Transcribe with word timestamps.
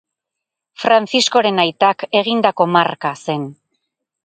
Franciscoren 0.83 1.61
aitak 1.65 2.07
egindako 2.23 2.69
marka 2.79 3.15
zen. 3.29 3.49